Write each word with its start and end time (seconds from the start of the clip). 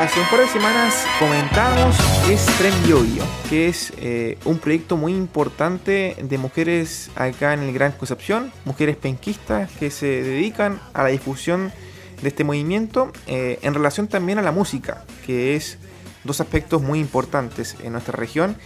hace 0.00 0.18
un 0.18 0.26
par 0.28 0.40
de 0.40 0.48
semanas 0.48 1.06
comentamos 1.18 1.94
es 2.30 2.46
Tren 2.56 2.72
Bio, 2.86 3.04
que 3.50 3.68
es 3.68 3.92
eh, 3.98 4.38
un 4.46 4.58
proyecto 4.58 4.96
muy 4.96 5.12
importante 5.12 6.16
de 6.18 6.38
mujeres 6.38 7.10
acá 7.16 7.52
en 7.52 7.60
el 7.60 7.74
Gran 7.74 7.92
Concepción, 7.92 8.50
mujeres 8.64 8.96
penquistas 8.96 9.70
que 9.72 9.90
se 9.90 10.06
dedican 10.22 10.80
a 10.94 11.02
la 11.02 11.10
difusión 11.10 11.70
de 12.22 12.28
este 12.28 12.44
movimiento 12.44 13.12
eh, 13.26 13.58
en 13.60 13.74
relación 13.74 14.08
también 14.08 14.38
a 14.38 14.42
la 14.42 14.52
música, 14.52 15.04
que 15.26 15.54
es 15.54 15.76
dos 16.24 16.40
aspectos 16.40 16.80
muy 16.80 16.98
importantes 16.98 17.76
en 17.82 17.92
nuestra 17.92 18.16
región 18.16 18.56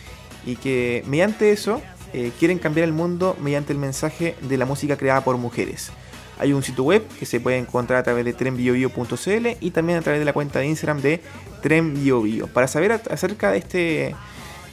y 0.46 0.54
que 0.54 1.02
mediante 1.08 1.50
eso 1.50 1.82
eh, 2.12 2.30
quieren 2.38 2.60
cambiar 2.60 2.84
el 2.84 2.92
mundo 2.92 3.36
mediante 3.40 3.72
el 3.72 3.80
mensaje 3.80 4.36
de 4.40 4.56
la 4.56 4.66
música 4.66 4.96
creada 4.96 5.24
por 5.24 5.36
mujeres. 5.36 5.90
Hay 6.38 6.52
un 6.52 6.62
sitio 6.62 6.84
web 6.84 7.06
que 7.18 7.26
se 7.26 7.40
puede 7.40 7.58
encontrar 7.58 8.00
a 8.00 8.02
través 8.02 8.24
de 8.24 8.32
trenbiobio.cl 8.32 9.46
y 9.60 9.70
también 9.70 9.98
a 9.98 10.02
través 10.02 10.20
de 10.20 10.24
la 10.24 10.32
cuenta 10.32 10.58
de 10.58 10.66
Instagram 10.66 11.00
de 11.00 11.22
trenbiobio. 11.62 12.46
Para 12.48 12.68
saber 12.68 12.92
acerca 12.92 13.50
de 13.50 13.58
este 13.58 14.16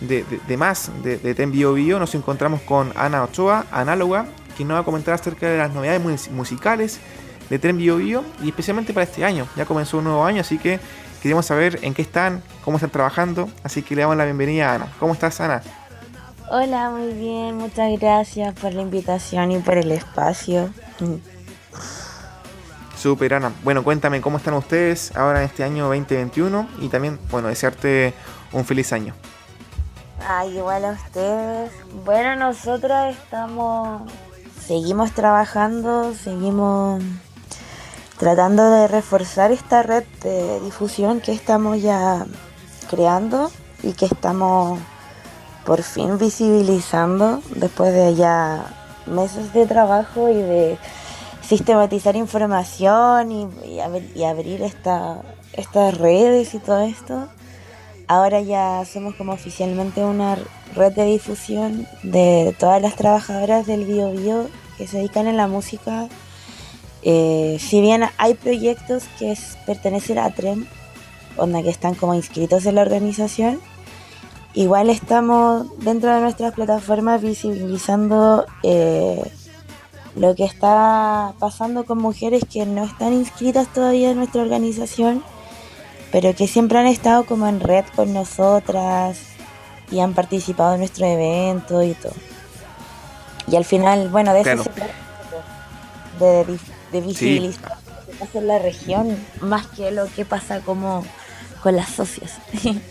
de, 0.02 0.58
más 0.58 0.92
de, 1.04 1.18
de 1.18 1.36
Tren 1.36 1.52
nos 2.00 2.16
encontramos 2.16 2.62
con 2.62 2.92
Ana 2.96 3.24
Ochoa, 3.24 3.66
análoga, 3.72 4.26
quien 4.56 4.68
nos 4.68 4.76
va 4.76 4.82
a 4.82 4.86
comentar 4.86 5.14
acerca 5.14 5.48
de 5.48 5.58
las 5.58 5.72
novedades 5.74 6.32
musicales 6.32 7.00
de 7.50 7.60
Tren 7.60 7.78
Bio 7.78 8.00
y 8.00 8.48
especialmente 8.48 8.94
para 8.94 9.04
este 9.04 9.24
año. 9.24 9.48
Ya 9.56 9.66
comenzó 9.66 10.00
un 10.00 10.06
nuevo 10.06 10.26
año, 10.26 10.42
así 10.42 10.58
que 10.58 10.80
queremos 11.22 11.46
saber 11.46 11.80
en 11.84 11.94
qué 11.94 12.02
están, 12.02 12.42
cómo 12.64 12.78
están 12.78 12.90
trabajando, 12.90 13.50
así 13.64 13.84
que 13.84 13.96
le 13.96 14.02
damos 14.02 14.18
la 14.18 14.26
bienvenida 14.26 14.72
a 14.72 14.76
Ana. 14.76 14.88
¿Cómo 15.00 15.14
estás, 15.14 15.40
Ana? 15.40 15.62
Hola, 16.50 16.90
muy 16.90 17.14
bien, 17.14 17.56
muchas 17.58 17.98
gracias 18.00 18.54
por 18.60 18.74
la 18.74 18.82
invitación 18.82 19.52
y 19.52 19.60
por 19.60 19.78
el 19.78 19.92
espacio. 19.92 20.70
Super 23.02 23.34
Ana. 23.34 23.52
Bueno, 23.64 23.84
cuéntame 23.84 24.22
cómo 24.22 24.38
están 24.38 24.54
ustedes 24.54 25.12
ahora 25.18 25.40
en 25.40 25.46
este 25.46 25.64
año 25.64 25.86
2021 25.86 26.68
y 26.82 26.90
también, 26.90 27.20
bueno, 27.32 27.48
desearte 27.48 28.14
un 28.52 28.64
feliz 28.64 28.94
año. 28.94 29.16
Ay, 30.28 30.56
igual 30.56 30.86
a 30.86 30.92
ustedes. 30.92 31.72
Bueno, 32.06 32.36
nosotros 32.36 33.16
estamos, 33.16 34.04
seguimos 34.64 35.14
trabajando, 35.14 36.14
seguimos 36.14 37.02
tratando 38.20 38.70
de 38.70 38.88
reforzar 38.88 39.52
esta 39.52 39.82
red 39.82 40.04
de 40.22 40.60
difusión 40.60 41.22
que 41.22 41.32
estamos 41.32 41.82
ya 41.82 42.28
creando 42.88 43.52
y 43.82 43.94
que 43.94 44.06
estamos 44.06 44.80
por 45.66 45.82
fin 45.82 46.20
visibilizando 46.20 47.42
después 47.56 47.96
de 47.96 48.14
ya 48.14 48.64
meses 49.08 49.54
de 49.54 49.66
trabajo 49.66 50.30
y 50.30 50.36
de 50.36 50.78
sistematizar 51.52 52.16
información 52.16 53.30
y, 53.30 54.24
abrir 54.24 54.62
esta, 54.62 55.22
estas 55.52 55.98
redes 55.98 56.54
y 56.54 56.60
todo 56.60 56.80
esto. 56.80 57.28
Ahora 58.08 58.40
ya 58.40 58.86
somos 58.86 59.16
como 59.16 59.34
oficialmente 59.34 60.02
una 60.02 60.38
red 60.76 60.94
de 60.94 61.04
difusión 61.04 61.86
de 62.04 62.56
todas 62.58 62.82
las 62.82 62.96
trabajadoras 62.96 63.68
del 63.68 63.84
bio 63.84 64.14
bio 64.14 64.50
que 64.78 64.88
se 64.88 65.00
dedican 65.00 65.28
en 65.28 65.36
la 65.36 65.48
música. 65.48 66.08
Eh, 67.04 67.58
si 67.60 67.82
bien 67.82 68.04
hay 68.18 68.36
proyectos 68.36 69.04
que 69.20 69.38
pertenecen 69.66 70.20
a 70.20 70.30
TREM, 70.30 70.66
onda 71.36 71.64
que 71.64 71.70
están 71.70 71.96
como 71.96 72.14
inscritos 72.16 72.66
en 72.66 72.76
la 72.76 72.82
organización, 72.84 73.60
igual 74.54 74.90
estamos 74.90 75.68
dentro 75.84 76.16
de 76.16 76.22
nuestras 76.22 76.54
plataformas 76.54 77.22
visibilizando 77.22 78.46
eh, 78.64 79.22
lo 80.16 80.36
que 80.36 80.46
está 80.46 81.34
pasando 81.40 81.86
con 81.86 81.98
mujeres 81.98 82.44
que 82.52 82.66
no 82.66 82.84
están 82.84 83.14
inscritas 83.14 83.72
todavía 83.74 84.12
en 84.12 84.18
nuestra 84.18 84.42
organización, 84.42 85.24
pero 86.12 86.36
que 86.36 86.48
siempre 86.48 86.80
han 86.80 86.88
estado 86.88 87.26
como 87.26 87.48
en 87.48 87.60
red 87.60 87.86
con 87.96 88.14
nosotras 88.14 89.20
y 89.90 90.00
han 90.00 90.14
participado 90.14 90.74
en 90.74 90.80
nuestro 90.80 91.06
evento 91.06 91.84
y 91.84 91.94
todo. 91.94 92.14
Y 93.48 93.56
al 93.56 93.66
final, 93.66 94.10
bueno, 94.10 94.34
de 94.34 94.42
eso 94.42 94.64
se 94.64 94.70
trata, 94.70 94.94
de, 96.20 96.60
de 96.92 97.02
visibilizar 97.02 97.78
lo 97.88 98.06
que 98.06 98.18
pasa 98.20 98.40
en 98.40 98.48
la 98.48 98.60
región, 98.60 99.18
más 99.42 99.68
que 99.68 99.92
lo 99.92 100.08
que 100.08 100.26
pasa 100.26 100.62
como 100.62 101.04
con 101.64 101.76
las 101.76 101.90
socias. 101.90 102.34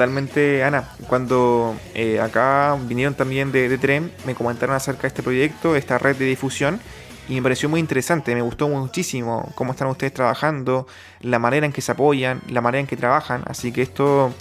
Totalmente, 0.00 0.64
Ana. 0.64 0.88
Cuando 1.08 1.76
eh, 1.92 2.20
acá 2.20 2.74
vinieron 2.86 3.12
también 3.12 3.52
de, 3.52 3.76
Tren, 3.76 4.10
me 4.24 4.34
comentaron 4.34 4.74
acerca 4.74 5.02
de 5.02 5.08
este 5.08 5.22
proyecto, 5.22 5.76
esta 5.76 5.98
red 5.98 6.16
de 6.16 6.24
difusión, 6.24 6.80
y 7.28 7.34
me 7.34 7.42
pareció 7.42 7.68
muy 7.68 7.80
interesante, 7.80 8.34
me 8.34 8.40
gustó 8.40 8.66
muchísimo 8.66 9.52
cómo 9.54 9.72
están 9.72 9.88
ustedes 9.88 10.14
trabajando, 10.14 10.86
la 11.20 11.38
manera 11.38 11.66
en 11.66 11.72
que 11.72 11.82
se 11.82 11.92
apoyan, 11.92 12.40
la 12.48 12.62
manera 12.62 12.80
en 12.80 12.86
que 12.86 12.96
trabajan, 12.96 13.42
así 13.44 13.72
que 13.72 13.82
esto 13.82 14.32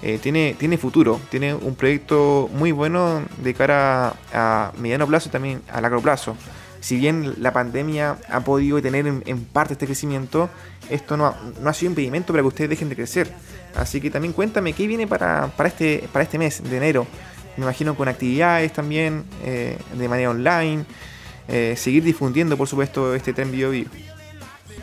eh, 0.00 0.18
tiene, 0.18 0.56
tiene 0.58 0.78
futuro, 0.78 1.20
tiene 1.28 1.52
un 1.52 1.74
proyecto 1.74 2.48
muy 2.54 2.72
bueno 2.72 3.20
de 3.36 3.52
cara 3.52 4.14
a 4.32 4.72
mediano 4.78 5.06
plazo 5.06 5.28
y 5.28 5.32
también 5.32 5.60
a 5.70 5.82
largo 5.82 6.00
plazo. 6.00 6.38
Si 6.82 6.96
bien 6.96 7.36
la 7.38 7.54
pandemia 7.54 8.18
ha 8.28 8.40
podido 8.40 8.82
tener 8.82 9.06
en, 9.06 9.44
parte 9.46 9.72
este 9.72 9.86
crecimiento, 9.86 10.50
esto 10.90 11.16
no 11.16 11.34
no 11.62 11.70
ha 11.70 11.72
sido 11.72 11.92
impedimento 11.92 12.34
para 12.34 12.42
que 12.42 12.48
ustedes 12.48 12.70
dejen 12.70 12.90
de 12.90 12.96
crecer 12.96 13.32
Así 13.76 14.00
que 14.00 14.10
también 14.10 14.32
cuéntame 14.32 14.72
qué 14.72 14.86
viene 14.86 15.06
para, 15.06 15.50
este, 15.64 16.08
para 16.12 16.24
este 16.24 16.38
mes 16.38 16.62
de 16.62 16.76
enero. 16.76 17.06
Me 17.56 17.64
imagino 17.64 17.94
con 17.94 18.08
actividades 18.08 18.72
también 18.72 19.24
eh, 19.44 19.78
de 19.94 20.08
manera 20.08 20.30
online. 20.30 20.84
Eh, 21.48 21.74
seguir 21.76 22.04
difundiendo, 22.04 22.56
por 22.56 22.68
supuesto, 22.68 23.14
este 23.14 23.32
tren 23.32 23.50
Bio 23.50 23.70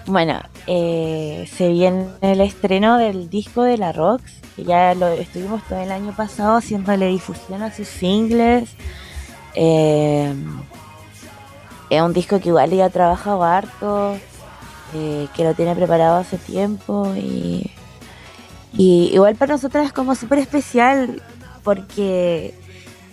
Bueno, 0.05 0.41
eh, 0.67 1.47
se 1.55 1.69
viene 1.69 2.07
el 2.21 2.41
estreno 2.41 2.97
del 2.97 3.29
disco 3.29 3.63
de 3.63 3.77
la 3.77 3.91
Rox, 3.91 4.23
que 4.55 4.63
ya 4.65 4.93
lo 4.93 5.07
estuvimos 5.07 5.63
todo 5.67 5.81
el 5.81 5.91
año 5.91 6.13
pasado 6.15 6.57
haciéndole 6.57 7.07
difusión 7.07 7.63
a 7.63 7.73
sus 7.73 7.87
singles. 7.87 8.69
Es 11.89 12.01
un 12.01 12.13
disco 12.13 12.39
que 12.39 12.49
igual 12.49 12.71
ya 12.71 12.85
ha 12.85 12.89
trabajado 12.89 13.43
harto, 13.43 14.17
que 14.91 15.43
lo 15.43 15.53
tiene 15.53 15.75
preparado 15.75 16.17
hace 16.17 16.37
tiempo 16.37 17.13
y 17.15 17.71
igual 18.73 19.35
para 19.35 19.53
nosotras 19.53 19.87
es 19.87 19.93
como 19.93 20.15
súper 20.15 20.39
especial 20.39 21.21
porque 21.63 22.53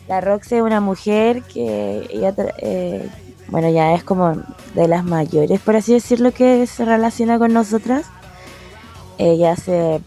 la 0.08 0.20
Rox 0.20 0.52
es 0.52 0.62
una 0.62 0.80
mujer 0.80 1.42
que 1.42 2.06
ella, 2.10 2.34
eh, 2.58 3.08
bueno, 3.48 3.68
ya 3.70 3.92
es 3.94 4.04
como 4.04 4.34
de 4.74 4.88
las 4.88 5.04
mayores, 5.04 5.60
por 5.60 5.76
así 5.76 5.94
decirlo, 5.94 6.32
que 6.32 6.66
se 6.66 6.84
relaciona 6.84 7.38
con 7.38 7.52
nosotras. 7.52 8.06
Ella 9.18 9.52
hace 9.52 10.00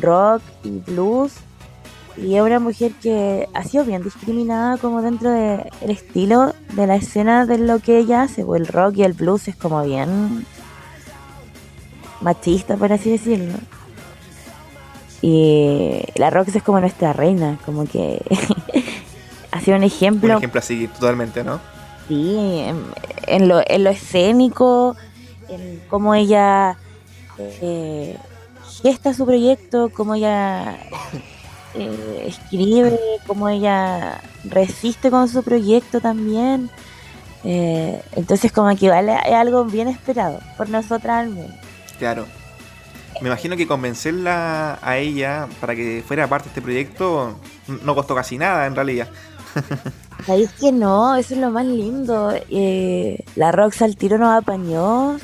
rock 0.00 0.42
y 0.62 0.70
blues 0.80 1.32
y 2.16 2.34
es 2.34 2.42
una 2.42 2.60
mujer 2.60 2.92
que 3.02 3.48
ha 3.52 3.62
sido 3.64 3.84
bien 3.84 4.02
discriminada 4.02 4.78
como 4.78 5.02
dentro 5.02 5.30
del 5.30 5.70
estilo 5.82 6.54
de 6.72 6.86
la 6.86 6.96
escena 6.96 7.46
de 7.46 7.58
lo 7.58 7.78
que 7.80 7.98
ella 7.98 8.22
hace, 8.22 8.42
o 8.42 8.56
el 8.56 8.66
rock 8.66 8.96
y 8.98 9.02
el 9.02 9.12
blues 9.12 9.48
es 9.48 9.56
como 9.56 9.82
bien 9.84 10.46
machista, 12.20 12.76
por 12.76 12.92
así 12.92 13.10
decirlo. 13.10 13.54
Y 15.22 16.02
la 16.16 16.30
Rox 16.30 16.54
es 16.54 16.62
como 16.62 16.80
nuestra 16.80 17.12
reina, 17.12 17.58
como 17.64 17.86
que 17.86 18.22
ha 19.50 19.60
sido 19.60 19.76
un 19.76 19.82
ejemplo. 19.82 20.32
Un 20.32 20.38
ejemplo 20.38 20.60
a 20.60 20.62
seguir 20.62 20.90
totalmente, 20.90 21.42
¿no? 21.42 21.60
Sí, 22.08 22.62
en, 23.26 23.48
lo, 23.48 23.60
en 23.66 23.84
lo 23.84 23.90
escénico, 23.90 24.94
en 25.48 25.82
cómo 25.88 26.14
ella 26.14 26.76
eh, 27.38 28.16
gesta 28.82 29.12
su 29.12 29.26
proyecto, 29.26 29.90
cómo 29.92 30.14
ella 30.14 30.78
eh, 31.76 32.24
escribe, 32.26 32.98
cómo 33.26 33.48
ella 33.48 34.20
resiste 34.44 35.10
con 35.10 35.28
su 35.28 35.42
proyecto 35.42 36.00
también. 36.00 36.70
Eh, 37.44 38.02
entonces 38.12 38.50
como 38.50 38.74
que 38.76 38.88
vale, 38.88 39.16
es 39.26 39.34
algo 39.34 39.64
bien 39.64 39.88
esperado 39.88 40.40
por 40.56 40.68
nosotras 40.68 41.24
al 41.24 41.30
menos. 41.30 41.56
Claro, 41.98 42.26
me 43.20 43.28
imagino 43.28 43.56
que 43.56 43.66
convencerla 43.66 44.78
a 44.82 44.96
ella 44.98 45.48
para 45.60 45.74
que 45.74 46.02
fuera 46.06 46.26
parte 46.26 46.44
de 46.44 46.50
este 46.50 46.62
proyecto 46.62 47.38
no 47.84 47.94
costó 47.94 48.14
casi 48.14 48.36
nada 48.38 48.66
en 48.66 48.74
realidad. 48.74 49.08
¿Sabéis 50.26 50.50
que 50.52 50.72
no? 50.72 51.14
Eso 51.14 51.34
es 51.34 51.40
lo 51.40 51.50
más 51.50 51.66
lindo. 51.66 52.32
Eh, 52.50 53.24
la 53.36 53.52
Rox 53.52 53.82
al 53.82 53.96
tiro 53.96 54.18
nos 54.18 54.42
apañó 54.42 55.18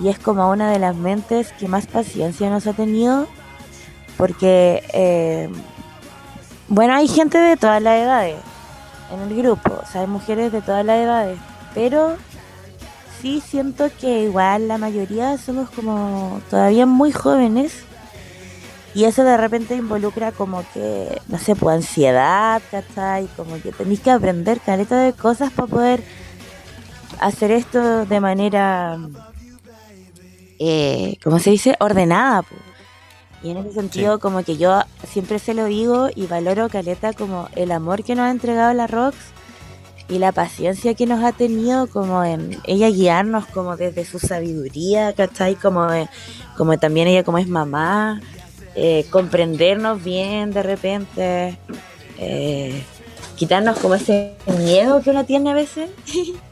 y 0.00 0.08
es 0.08 0.18
como 0.18 0.50
una 0.50 0.70
de 0.70 0.78
las 0.78 0.94
mentes 0.96 1.52
que 1.52 1.66
más 1.66 1.86
paciencia 1.86 2.50
nos 2.50 2.66
ha 2.66 2.72
tenido 2.72 3.26
porque, 4.18 4.82
eh, 4.92 5.48
bueno, 6.66 6.94
hay 6.94 7.08
gente 7.08 7.38
de 7.38 7.56
todas 7.56 7.80
las 7.80 7.98
edades 7.98 8.36
en 9.10 9.20
el 9.20 9.36
grupo, 9.36 9.80
o 9.82 9.86
sea, 9.90 10.02
hay 10.02 10.06
mujeres 10.06 10.52
de 10.52 10.60
todas 10.60 10.84
las 10.84 10.98
edades, 10.98 11.38
pero 11.72 12.16
sí 13.22 13.40
siento 13.40 13.88
que 13.98 14.24
igual 14.24 14.68
la 14.68 14.76
mayoría 14.76 15.38
somos 15.38 15.70
como 15.70 16.42
todavía 16.50 16.84
muy 16.84 17.12
jóvenes 17.12 17.72
y 18.94 19.04
eso 19.04 19.22
de 19.22 19.36
repente 19.36 19.76
involucra 19.76 20.32
como 20.32 20.64
que, 20.74 21.20
no 21.28 21.38
sé, 21.38 21.54
pues 21.54 21.76
ansiedad, 21.76 22.60
¿cachai? 22.70 23.28
Como 23.36 23.62
que 23.62 23.70
tenéis 23.70 24.00
que 24.00 24.10
aprender 24.10 24.60
caleta 24.60 24.98
de 24.98 25.12
cosas 25.12 25.52
para 25.52 25.68
poder 25.68 26.02
hacer 27.20 27.52
esto 27.52 28.04
de 28.04 28.20
manera, 28.20 28.98
eh, 30.58 31.16
¿cómo 31.22 31.38
se 31.38 31.50
dice? 31.50 31.76
Ordenada, 31.78 32.42
pues. 32.42 32.67
Y 33.42 33.50
en 33.50 33.58
ese 33.58 33.72
sentido, 33.72 34.18
como 34.18 34.42
que 34.42 34.56
yo 34.56 34.82
siempre 35.06 35.38
se 35.38 35.54
lo 35.54 35.66
digo 35.66 36.08
y 36.14 36.26
valoro 36.26 36.68
Caleta 36.68 37.12
como 37.12 37.48
el 37.54 37.70
amor 37.70 38.02
que 38.02 38.14
nos 38.14 38.24
ha 38.24 38.30
entregado 38.30 38.74
la 38.74 38.86
Rox 38.86 39.16
y 40.08 40.18
la 40.18 40.32
paciencia 40.32 40.94
que 40.94 41.06
nos 41.06 41.22
ha 41.22 41.32
tenido 41.32 41.86
como 41.86 42.24
en 42.24 42.58
ella 42.64 42.88
guiarnos 42.88 43.46
como 43.46 43.76
desde 43.76 44.04
su 44.04 44.18
sabiduría, 44.18 45.12
¿cachai? 45.12 45.54
Como, 45.54 45.86
como 46.56 46.78
también 46.78 47.08
ella 47.08 47.22
como 47.22 47.38
es 47.38 47.46
mamá, 47.46 48.20
eh, 48.74 49.06
comprendernos 49.10 50.02
bien 50.02 50.52
de 50.52 50.62
repente, 50.62 51.58
eh, 52.18 52.82
quitarnos 53.36 53.78
como 53.78 53.94
ese 53.94 54.34
miedo 54.58 55.00
que 55.02 55.10
uno 55.10 55.24
tiene 55.24 55.50
a 55.50 55.54
veces. 55.54 55.90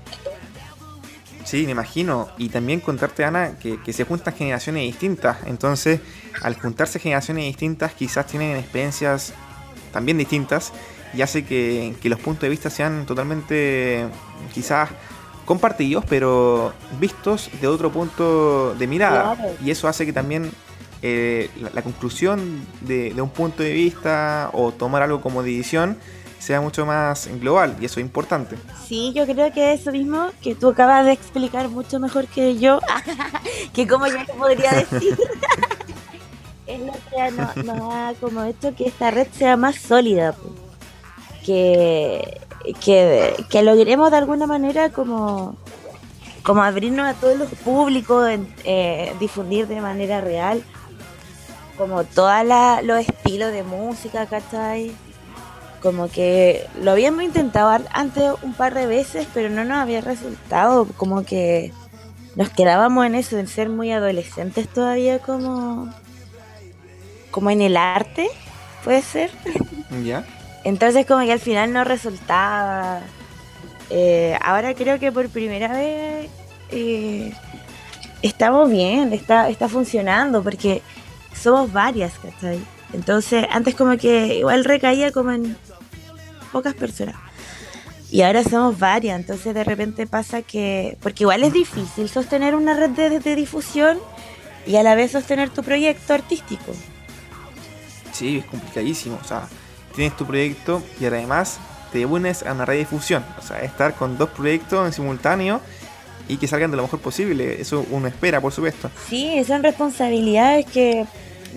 Sí, 1.46 1.64
me 1.64 1.70
imagino. 1.70 2.28
Y 2.38 2.48
también 2.48 2.80
contarte, 2.80 3.24
Ana, 3.24 3.52
que, 3.58 3.92
se 3.92 4.04
juntan 4.04 4.34
generaciones 4.34 4.82
distintas. 4.82 5.38
Entonces, 5.46 6.00
al 6.42 6.58
juntarse 6.60 6.98
generaciones 6.98 7.44
distintas, 7.44 7.94
quizás 7.94 8.26
tienen 8.26 8.56
experiencias 8.56 9.32
también 9.92 10.18
distintas 10.18 10.72
y 11.14 11.22
hace 11.22 11.44
que, 11.44 11.94
los 12.02 12.18
puntos 12.18 12.42
de 12.42 12.48
vista 12.48 12.68
sean 12.68 13.06
totalmente, 13.06 14.08
quizás, 14.52 14.90
compartidos, 15.44 16.04
pero 16.08 16.74
vistos 16.98 17.48
de 17.60 17.68
otro 17.68 17.92
punto 17.92 18.74
de 18.74 18.86
mirada. 18.88 19.38
Y 19.64 19.70
eso 19.70 19.86
hace 19.86 20.04
que 20.04 20.12
también 20.12 20.50
eh, 21.00 21.48
la, 21.72 21.82
conclusión 21.82 22.66
de, 22.80 23.14
de, 23.14 23.22
un 23.22 23.30
punto 23.30 23.62
de 23.62 23.72
vista 23.72 24.50
o 24.52 24.72
tomar 24.72 25.02
algo 25.04 25.20
como 25.20 25.44
división 25.44 25.96
sea 26.46 26.60
mucho 26.60 26.86
más 26.86 27.28
global 27.40 27.76
y 27.80 27.86
eso 27.86 27.98
es 27.98 28.06
importante. 28.06 28.56
Sí, 28.86 29.12
yo 29.12 29.26
creo 29.26 29.52
que 29.52 29.72
eso 29.72 29.90
mismo 29.90 30.28
que 30.40 30.54
tú 30.54 30.68
acabas 30.68 31.04
de 31.04 31.10
explicar 31.10 31.68
mucho 31.68 31.98
mejor 31.98 32.28
que 32.28 32.56
yo, 32.56 32.78
que 33.74 33.88
como 33.88 34.06
yo 34.06 34.18
podría 34.38 34.70
decir, 34.70 35.18
es 36.68 36.80
lo 36.80 36.92
que 36.92 37.64
nos, 37.64 37.92
ha 37.92 38.14
como 38.20 38.44
hecho 38.44 38.76
que 38.76 38.86
esta 38.86 39.10
red 39.10 39.26
sea 39.32 39.56
más 39.56 39.74
sólida, 39.74 40.36
que, 41.44 42.40
que, 42.80 43.44
que 43.50 43.62
logremos 43.64 44.12
de 44.12 44.16
alguna 44.18 44.46
manera 44.46 44.90
como 44.90 45.56
como 46.44 46.62
abrirnos 46.62 47.06
a 47.06 47.14
todos 47.14 47.36
los 47.36 47.48
públicos, 47.48 48.30
eh, 48.62 49.12
difundir 49.18 49.66
de 49.66 49.80
manera 49.80 50.20
real 50.20 50.62
como 51.76 52.04
todos 52.04 52.32
los 52.84 53.00
estilos 53.00 53.52
de 53.52 53.64
música, 53.64 54.26
¿cachai? 54.26 54.94
Como 55.86 56.08
que 56.08 56.66
lo 56.82 56.90
habíamos 56.90 57.22
intentado 57.22 57.70
antes 57.92 58.32
un 58.42 58.54
par 58.54 58.74
de 58.74 58.86
veces, 58.86 59.28
pero 59.32 59.50
no 59.50 59.64
nos 59.64 59.78
había 59.78 60.00
resultado. 60.00 60.84
Como 60.96 61.24
que 61.24 61.72
nos 62.34 62.48
quedábamos 62.50 63.06
en 63.06 63.14
eso, 63.14 63.38
en 63.38 63.46
ser 63.46 63.68
muy 63.68 63.92
adolescentes 63.92 64.66
todavía, 64.66 65.20
como, 65.20 65.94
como 67.30 67.50
en 67.50 67.60
el 67.60 67.76
arte, 67.76 68.26
puede 68.82 69.00
ser. 69.00 69.30
Ya. 70.04 70.26
Entonces, 70.64 71.06
como 71.06 71.24
que 71.24 71.30
al 71.30 71.38
final 71.38 71.72
no 71.72 71.84
resultaba. 71.84 73.02
Eh, 73.88 74.36
ahora 74.42 74.74
creo 74.74 74.98
que 74.98 75.12
por 75.12 75.28
primera 75.28 75.72
vez 75.72 76.28
eh, 76.70 77.32
estamos 78.22 78.68
bien, 78.68 79.12
está, 79.12 79.48
está 79.48 79.68
funcionando, 79.68 80.42
porque 80.42 80.82
somos 81.32 81.72
varias, 81.72 82.14
¿cachai? 82.18 82.58
Entonces, 82.92 83.46
antes 83.50 83.74
como 83.74 83.96
que 83.96 84.38
igual 84.38 84.64
recaía 84.64 85.12
como 85.12 85.30
en 85.32 85.56
pocas 86.46 86.74
personas. 86.74 87.16
Y 88.10 88.22
ahora 88.22 88.44
somos 88.44 88.78
varias, 88.78 89.18
entonces 89.18 89.52
de 89.54 89.64
repente 89.64 90.06
pasa 90.06 90.42
que, 90.42 90.96
porque 91.02 91.24
igual 91.24 91.42
es 91.42 91.52
difícil 91.52 92.08
sostener 92.08 92.54
una 92.54 92.74
red 92.74 92.90
de, 92.90 93.34
difusión 93.34 93.98
y 94.64 94.76
a 94.76 94.82
la 94.82 94.94
vez 94.94 95.12
sostener 95.12 95.50
tu 95.50 95.62
proyecto 95.62 96.14
artístico. 96.14 96.72
Sí, 98.12 98.38
es 98.38 98.44
complicadísimo, 98.44 99.18
o 99.22 99.26
sea, 99.26 99.48
tienes 99.94 100.16
tu 100.16 100.24
proyecto 100.24 100.82
y 101.00 101.06
además 101.06 101.58
te 101.92 102.06
unes 102.06 102.44
a 102.44 102.52
una 102.52 102.64
red 102.64 102.74
de 102.74 102.80
difusión, 102.80 103.24
o 103.38 103.42
sea, 103.42 103.60
estar 103.60 103.94
con 103.94 104.16
dos 104.16 104.30
proyectos 104.30 104.86
en 104.86 104.92
simultáneo 104.92 105.60
y 106.28 106.36
que 106.36 106.46
salgan 106.46 106.70
de 106.70 106.76
lo 106.76 106.84
mejor 106.84 107.00
posible, 107.00 107.60
eso 107.60 107.84
uno 107.90 108.06
espera, 108.06 108.40
por 108.40 108.52
supuesto. 108.52 108.88
Sí, 109.08 109.42
son 109.44 109.64
responsabilidades 109.64 110.64
que, 110.66 111.06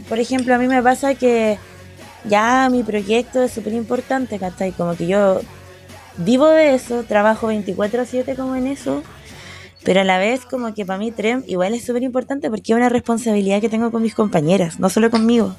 por 0.07 0.19
ejemplo, 0.19 0.55
a 0.55 0.57
mí 0.57 0.67
me 0.67 0.81
pasa 0.81 1.13
que 1.13 1.59
ya 2.25 2.69
mi 2.69 2.83
proyecto 2.83 3.43
es 3.43 3.51
súper 3.51 3.73
importante, 3.73 4.39
¿cachai? 4.39 4.71
Como 4.71 4.95
que 4.95 5.07
yo 5.07 5.41
vivo 6.17 6.47
de 6.47 6.73
eso, 6.75 7.03
trabajo 7.03 7.47
24/7 7.47 8.35
como 8.35 8.55
en 8.55 8.67
eso, 8.67 9.03
pero 9.83 10.01
a 10.01 10.03
la 10.03 10.17
vez 10.17 10.45
como 10.45 10.73
que 10.73 10.85
para 10.85 10.99
mí 10.99 11.11
Trem 11.11 11.43
igual 11.47 11.73
es 11.73 11.85
súper 11.85 12.03
importante 12.03 12.49
porque 12.49 12.73
es 12.73 12.77
una 12.77 12.89
responsabilidad 12.89 13.61
que 13.61 13.69
tengo 13.69 13.91
con 13.91 14.01
mis 14.01 14.15
compañeras, 14.15 14.79
no 14.79 14.89
solo 14.89 15.09
conmigo. 15.09 15.55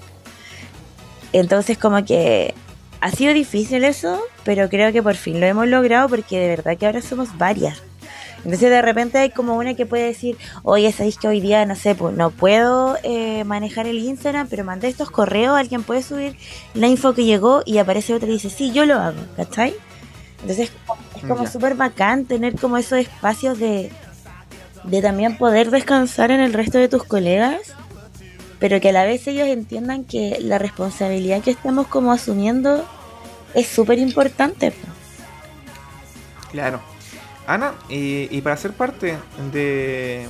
Entonces 1.32 1.78
como 1.78 2.04
que 2.04 2.54
ha 3.00 3.10
sido 3.10 3.32
difícil 3.32 3.84
eso, 3.84 4.20
pero 4.44 4.68
creo 4.68 4.92
que 4.92 5.02
por 5.02 5.14
fin 5.14 5.40
lo 5.40 5.46
hemos 5.46 5.66
logrado 5.66 6.08
porque 6.08 6.38
de 6.38 6.48
verdad 6.48 6.76
que 6.76 6.86
ahora 6.86 7.00
somos 7.00 7.38
varias. 7.38 7.82
Entonces 8.44 8.70
de 8.70 8.82
repente 8.82 9.18
hay 9.18 9.30
como 9.30 9.56
una 9.56 9.74
que 9.74 9.86
puede 9.86 10.04
decir, 10.04 10.36
oye, 10.62 10.90
sabéis 10.92 11.18
que 11.18 11.28
hoy 11.28 11.40
día, 11.40 11.66
no 11.66 11.76
sé, 11.76 11.94
pues 11.94 12.16
no 12.16 12.30
puedo 12.30 12.96
eh, 13.02 13.44
manejar 13.44 13.86
el 13.86 13.98
Instagram, 13.98 14.48
pero 14.48 14.64
mandé 14.64 14.88
estos 14.88 15.10
correos, 15.10 15.56
alguien 15.56 15.82
puede 15.82 16.02
subir 16.02 16.36
la 16.74 16.86
info 16.86 17.12
que 17.12 17.24
llegó 17.24 17.62
y 17.66 17.78
aparece 17.78 18.14
otra 18.14 18.28
y 18.28 18.32
dice, 18.32 18.48
sí, 18.50 18.72
yo 18.72 18.86
lo 18.86 18.94
hago, 18.94 19.20
¿cachai? 19.36 19.74
Entonces 20.40 20.70
es 21.16 21.22
como 21.28 21.46
súper 21.46 21.74
bacán 21.74 22.24
tener 22.24 22.58
como 22.58 22.78
esos 22.78 22.98
espacios 22.98 23.58
de, 23.58 23.92
de 24.84 25.02
también 25.02 25.36
poder 25.36 25.70
descansar 25.70 26.30
en 26.30 26.40
el 26.40 26.54
resto 26.54 26.78
de 26.78 26.88
tus 26.88 27.04
colegas, 27.04 27.74
pero 28.58 28.80
que 28.80 28.88
a 28.88 28.92
la 28.92 29.04
vez 29.04 29.26
ellos 29.26 29.48
entiendan 29.48 30.04
que 30.04 30.38
la 30.40 30.58
responsabilidad 30.58 31.42
que 31.42 31.50
estamos 31.50 31.88
como 31.88 32.12
asumiendo 32.12 32.86
es 33.54 33.66
súper 33.66 33.98
importante. 33.98 34.72
Claro, 36.50 36.80
Ana, 37.54 37.74
y 37.88 38.40
para 38.42 38.56
ser 38.56 38.72
parte 38.72 39.16
de, 39.52 40.26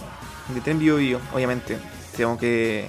de 0.49 0.61
Tren 0.63 0.79
Bio, 0.79 0.97
obviamente, 1.33 1.79
tengo 2.17 2.39
que 2.39 2.89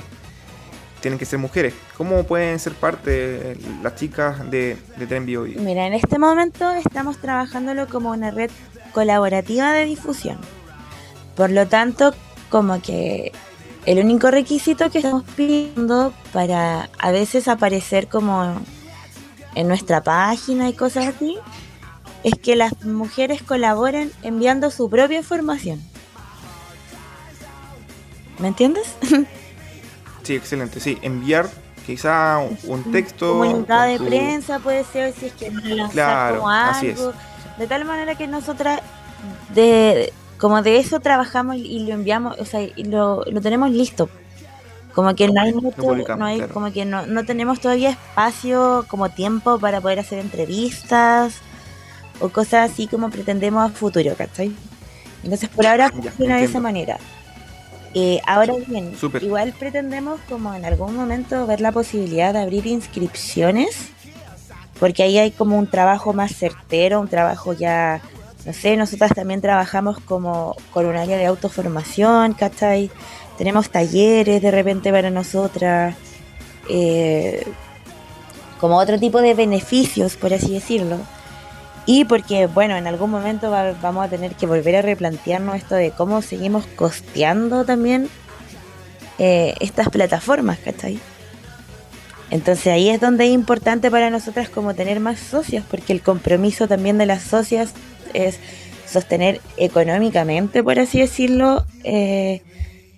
tienen 1.01 1.17
que 1.19 1.25
ser 1.25 1.39
mujeres. 1.39 1.73
¿Cómo 1.97 2.23
pueden 2.23 2.59
ser 2.59 2.73
parte 2.73 3.57
las 3.81 3.95
chicas 3.95 4.49
de, 4.49 4.77
de 4.97 5.07
Tren 5.07 5.25
Bio, 5.25 5.43
Mira, 5.43 5.87
en 5.87 5.93
este 5.93 6.17
momento 6.17 6.71
estamos 6.71 7.17
trabajándolo 7.17 7.87
como 7.87 8.11
una 8.11 8.31
red 8.31 8.51
colaborativa 8.93 9.73
de 9.73 9.85
difusión. 9.85 10.37
Por 11.35 11.49
lo 11.49 11.67
tanto, 11.67 12.13
como 12.49 12.81
que 12.81 13.31
el 13.85 13.99
único 13.99 14.29
requisito 14.29 14.91
que 14.91 14.99
estamos 14.99 15.23
pidiendo 15.35 16.13
para 16.31 16.89
a 16.99 17.11
veces 17.11 17.47
aparecer 17.47 18.07
como 18.07 18.55
en 19.55 19.67
nuestra 19.67 20.03
página 20.03 20.69
y 20.69 20.73
cosas 20.73 21.07
así 21.07 21.37
es 22.23 22.35
que 22.35 22.55
las 22.55 22.83
mujeres 22.83 23.41
colaboren 23.41 24.11
enviando 24.23 24.71
su 24.71 24.89
propia 24.89 25.17
información. 25.17 25.81
¿Me 28.39 28.47
entiendes? 28.47 28.95
Sí, 30.23 30.35
excelente. 30.35 30.79
Sí, 30.79 30.99
enviar 31.01 31.49
quizá 31.85 32.37
un 32.65 32.91
texto. 32.91 33.39
Comunicado 33.39 33.89
de 33.89 33.97
prensa 33.97 34.59
puede 34.59 34.83
ser 34.83 35.13
si 35.13 35.25
es 35.25 35.33
que 35.33 35.49
no 35.49 35.89
claro, 35.89 36.37
como 36.37 36.49
algo. 36.49 37.13
De 37.57 37.65
tal 37.65 37.85
manera 37.85 38.13
que 38.13 38.27
nosotras 38.27 38.81
de 39.55 40.13
como 40.37 40.61
de 40.61 40.77
eso 40.77 40.99
trabajamos 40.99 41.55
y 41.55 41.87
lo 41.87 41.93
enviamos, 41.93 42.37
o 42.39 42.45
sea, 42.45 42.61
y 42.61 42.83
lo, 42.83 43.23
lo 43.25 43.41
tenemos 43.41 43.71
listo. 43.71 44.09
Como 44.93 45.15
que 45.15 45.27
no 45.27 45.41
hay 45.41 45.53
no 45.53 46.25
hay, 46.25 46.41
como 46.41 46.71
que 46.71 46.85
no, 46.85 47.07
no 47.07 47.25
tenemos 47.25 47.59
todavía 47.59 47.89
espacio 47.89 48.85
como 48.87 49.09
tiempo 49.09 49.57
para 49.57 49.81
poder 49.81 49.99
hacer 49.99 50.19
entrevistas 50.19 51.41
o 52.21 52.29
cosas 52.29 52.71
así 52.71 52.87
como 52.87 53.09
pretendemos 53.09 53.69
a 53.69 53.73
futuro, 53.73 54.15
¿cachai? 54.15 54.51
Entonces 55.23 55.49
por 55.49 55.65
ahora 55.67 55.89
funciona 55.89 56.37
de 56.37 56.45
esa 56.45 56.59
manera. 56.59 56.97
Eh, 57.93 58.21
ahora 58.25 58.53
bien, 58.67 58.93
igual 59.21 59.53
pretendemos 59.57 60.21
como 60.29 60.53
en 60.53 60.63
algún 60.63 60.95
momento 60.95 61.45
ver 61.45 61.59
la 61.59 61.73
posibilidad 61.73 62.33
de 62.33 62.39
abrir 62.39 62.65
inscripciones, 62.65 63.89
porque 64.79 65.03
ahí 65.03 65.17
hay 65.17 65.31
como 65.31 65.57
un 65.57 65.67
trabajo 65.67 66.13
más 66.13 66.33
certero, 66.33 67.01
un 67.01 67.09
trabajo 67.09 67.51
ya, 67.53 68.01
no 68.45 68.53
sé, 68.53 68.77
nosotras 68.77 69.11
también 69.13 69.41
trabajamos 69.41 69.99
como 69.99 70.55
con 70.71 70.85
un 70.85 70.95
área 70.95 71.17
de 71.17 71.25
autoformación, 71.25 72.33
¿cachai? 72.33 72.89
Tenemos 73.37 73.69
talleres 73.69 74.41
de 74.41 74.51
repente 74.51 74.91
para 74.91 75.09
nosotras, 75.09 75.95
eh, 76.69 77.45
como 78.61 78.77
otro 78.77 78.97
tipo 78.99 79.21
de 79.21 79.33
beneficios, 79.33 80.15
por 80.15 80.33
así 80.33 80.53
decirlo 80.53 80.97
y 81.85 82.05
porque, 82.05 82.47
bueno, 82.47 82.75
en 82.77 82.87
algún 82.87 83.09
momento 83.09 83.49
vamos 83.49 84.05
a 84.05 84.09
tener 84.09 84.35
que 84.35 84.45
volver 84.45 84.75
a 84.75 84.81
replantearnos 84.81 85.55
esto 85.55 85.75
de 85.75 85.91
cómo 85.91 86.21
seguimos 86.21 86.65
costeando 86.67 87.65
también 87.65 88.07
eh, 89.17 89.55
estas 89.59 89.89
plataformas, 89.89 90.59
¿cachai? 90.59 90.99
Entonces 92.29 92.67
ahí 92.67 92.89
es 92.89 93.01
donde 93.01 93.25
es 93.25 93.31
importante 93.31 93.91
para 93.91 94.09
nosotras 94.09 94.49
como 94.49 94.73
tener 94.73 94.99
más 94.99 95.19
socias, 95.19 95.65
porque 95.69 95.91
el 95.91 96.01
compromiso 96.01 96.67
también 96.67 96.97
de 96.97 97.05
las 97.05 97.23
socias 97.23 97.73
es 98.13 98.39
sostener 98.87 99.41
económicamente, 99.57 100.63
por 100.63 100.79
así 100.79 100.99
decirlo, 100.99 101.65
eh, 101.83 102.41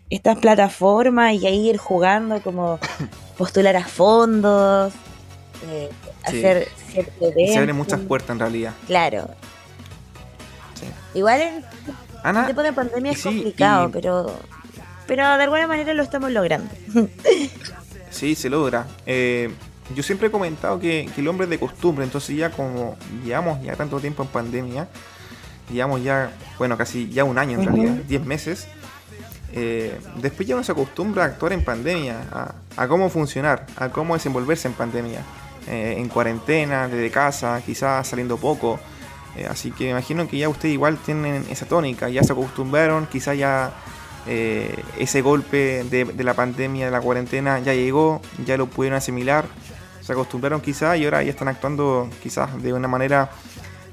estas 0.10 0.38
plataformas 0.38 1.34
y 1.34 1.48
ahí 1.48 1.70
ir 1.70 1.78
jugando 1.78 2.42
como 2.42 2.80
postular 3.38 3.76
a 3.76 3.86
fondos, 3.86 4.94
eh, 5.72 5.90
hacer 6.24 6.68
cierto 6.92 7.32
Se 7.36 7.58
abren 7.58 7.76
muchas 7.76 8.00
puertas 8.02 8.32
en 8.32 8.40
realidad. 8.40 8.74
Claro. 8.88 9.30
Igual 11.14 11.42
en 11.42 11.66
Ana, 12.24 12.46
tiempo 12.46 12.64
de 12.64 12.74
pandemia 12.74 13.12
es 13.12 13.22
complicado, 13.22 13.92
pero 13.92 14.34
pero 15.08 15.38
de 15.38 15.44
alguna 15.44 15.68
manera 15.68 15.94
lo 15.94 16.04
estamos 16.04 16.32
logrando. 16.32 16.70
sí, 18.10 18.36
se 18.36 18.50
logra. 18.50 18.88
Eh, 19.06 19.54
yo 19.96 20.04
siempre 20.04 20.28
he 20.28 20.32
comentado 20.32 20.80
que, 20.80 21.10
el 21.16 21.28
hombre 21.28 21.46
es 21.46 21.50
de 21.50 21.60
costumbre, 21.60 22.06
entonces 22.06 22.36
ya 22.36 22.50
como 22.50 22.96
llevamos 23.24 23.62
ya 23.64 23.76
tanto 23.76 24.00
tiempo 24.00 24.24
en 24.24 24.30
pandemia, 24.30 24.88
llevamos 25.72 26.02
ya, 26.04 26.32
bueno, 26.58 26.78
casi 26.78 27.10
ya 27.10 27.24
un 27.26 27.38
año 27.38 27.60
en 27.60 27.66
realidad, 27.66 27.94
10 28.08 28.26
meses, 28.26 28.68
eh, 29.52 30.00
después 30.22 30.48
ya 30.48 30.56
uno 30.56 30.64
se 30.64 30.72
acostumbra 30.72 31.24
a 31.24 31.28
actuar 31.28 31.54
en 31.54 31.64
pandemia, 31.64 32.56
a, 32.78 32.88
cómo 32.88 33.10
funcionar, 33.10 33.68
a 33.76 33.90
cómo 33.90 34.14
desenvolverse 34.14 34.68
en 34.68 34.74
pandemia, 34.74 35.22
eh, 35.68 35.96
en 35.98 36.10
cuarentena, 36.10 36.88
desde 36.88 37.10
casa, 37.10 37.62
quizás 37.66 38.08
saliendo 38.08 38.38
poco. 38.38 38.80
así 39.50 39.72
que 39.72 39.90
imagino 39.90 40.28
que 40.28 40.38
ya 40.38 40.50
ustedes 40.50 40.74
igual 40.74 40.98
tienen 40.98 41.46
esa 41.50 41.66
tónica, 41.66 42.10
ya 42.10 42.24
se 42.24 42.34
acostumbraron, 42.34 43.08
quizás 43.08 43.38
ya 43.38 43.74
eh, 44.26 44.82
ese 44.98 45.22
golpe 45.22 45.84
de, 45.84 46.24
la 46.24 46.34
pandemia, 46.34 46.86
de 46.86 46.92
la 46.92 47.02
cuarentena, 47.02 47.60
ya 47.60 47.74
llegó, 47.74 48.22
ya 48.46 48.56
lo 48.56 48.68
pudieron 48.68 48.98
asimilar, 48.98 49.46
se 50.02 50.14
acostumbraron 50.14 50.62
quizás 50.62 50.98
y 50.98 51.04
ahora 51.04 51.24
ya 51.24 51.32
están 51.32 51.50
actuando 51.50 52.10
quizás 52.22 52.62
de 52.62 52.72
una 52.72 52.88
manera 52.88 53.30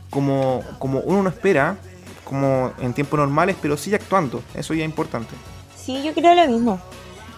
como, 0.09 0.63
como 0.79 1.01
uno 1.01 1.25
no 1.25 1.29
espera, 1.31 1.77
como 2.23 2.73
en 2.81 2.95
tiempos 2.95 3.19
normales, 3.19 3.57
pero 3.61 3.77
sigue 3.77 3.97
actuando, 3.97 4.41
eso 4.55 4.73
ya 4.73 4.85
es 4.85 4.89
importante. 4.89 5.35
Sí, 5.77 6.01
yo 6.05 6.15
creo 6.15 6.35
lo 6.35 6.47
mismo. 6.47 6.81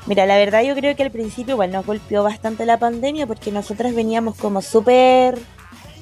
Mira, 0.06 0.26
la 0.26 0.36
verdad 0.36 0.62
yo 0.62 0.74
creo 0.74 0.96
que 0.96 1.04
al 1.04 1.10
principio 1.10 1.54
igual 1.54 1.70
nos 1.70 1.86
golpeó 1.86 2.24
bastante 2.24 2.66
la 2.66 2.78
pandemia 2.78 3.26
porque 3.26 3.52
nosotras 3.52 3.94
veníamos 3.94 4.36
como 4.36 4.60
súper 4.60 5.38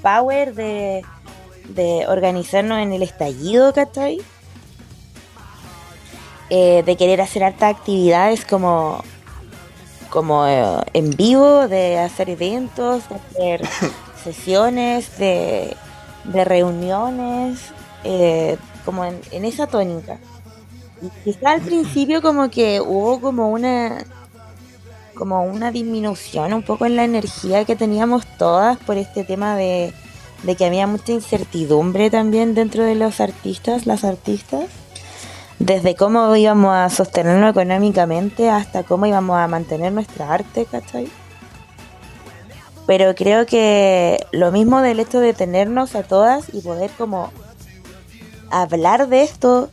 power 0.03 0.55
de, 0.55 1.05
de 1.69 2.07
organizarnos 2.09 2.79
en 2.79 2.93
el 2.93 3.03
estallido, 3.03 3.73
¿cachai? 3.73 4.21
Eh, 6.53 6.83
de 6.85 6.97
querer 6.97 7.21
hacer 7.21 7.45
hartas 7.45 7.77
actividades 7.77 8.45
como, 8.45 9.05
como 10.11 10.49
eh, 10.49 10.83
en 10.95 11.17
vivo, 11.17 11.69
de 11.69 11.99
hacer 11.99 12.29
eventos, 12.29 13.09
de 13.09 13.15
hacer 13.15 13.69
sesiones, 14.25 15.17
de, 15.17 15.77
reuniones, 16.25 17.61
eh, 18.03 18.57
como 18.85 19.05
en, 19.05 19.45
esa 19.45 19.69
tónica. 19.69 20.19
Quizá 21.25 21.53
al 21.53 21.61
principio 21.63 22.21
como 22.23 22.51
que 22.51 22.81
hubo 22.81 23.21
como 23.21 23.51
una 23.51 24.05
como 25.15 25.45
una 25.45 25.71
disminución 25.71 26.55
un 26.55 26.63
poco 26.63 26.87
en 26.87 26.97
la 26.97 27.05
energía 27.05 27.67
que 27.67 27.77
teníamos 27.77 28.25
todas 28.39 28.79
por 28.79 28.97
este 28.97 29.23
tema 29.23 29.55
de, 29.55 29.93
de 30.45 30.57
que 30.57 30.65
había 30.65 30.87
mucha 30.87 31.13
incertidumbre 31.13 32.09
también 32.09 32.55
dentro 32.55 32.85
de 32.85 32.95
los 32.95 33.21
artistas, 33.21 33.85
las 33.85 34.05
artistas 34.05 34.65
desde 35.61 35.95
cómo 35.95 36.35
íbamos 36.35 36.75
a 36.75 36.89
sostenernos 36.89 37.51
económicamente 37.51 38.49
hasta 38.49 38.83
cómo 38.83 39.05
íbamos 39.05 39.39
a 39.39 39.47
mantener 39.47 39.93
nuestra 39.93 40.33
arte, 40.33 40.65
¿cachai? 40.65 41.09
Pero 42.87 43.15
creo 43.15 43.45
que 43.45 44.27
lo 44.33 44.51
mismo 44.53 44.81
del 44.81 45.01
hecho 45.01 45.21
de 45.21 45.35
tenernos 45.35 45.95
a 45.95 46.03
todas 46.03 46.53
y 46.55 46.63
poder 46.63 46.91
como 46.97 47.31
hablar 48.51 49.09
de 49.09 49.23
esto 49.23 49.69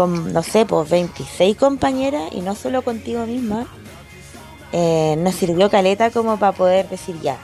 con, 0.00 0.32
no 0.32 0.42
sé, 0.42 0.64
pues 0.64 0.88
26 0.88 1.58
compañeras 1.58 2.30
y 2.32 2.40
no 2.40 2.54
solo 2.54 2.80
contigo 2.80 3.26
misma, 3.26 3.66
eh, 4.72 5.14
nos 5.18 5.34
sirvió 5.34 5.68
caleta 5.68 6.10
como 6.10 6.38
para 6.38 6.52
poder 6.52 6.88
decir 6.88 7.20
ya, 7.20 7.36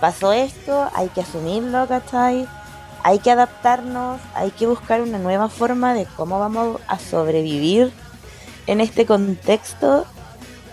pasó 0.00 0.32
esto, 0.32 0.88
hay 0.94 1.08
que 1.08 1.20
asumirlo, 1.20 1.86
¿cachai? 1.86 2.48
hay 3.02 3.18
que 3.18 3.30
adaptarnos, 3.30 4.18
hay 4.34 4.50
que 4.50 4.66
buscar 4.66 5.02
una 5.02 5.18
nueva 5.18 5.50
forma 5.50 5.92
de 5.92 6.06
cómo 6.16 6.38
vamos 6.38 6.80
a 6.88 6.98
sobrevivir 6.98 7.92
en 8.66 8.80
este 8.80 9.04
contexto 9.04 10.06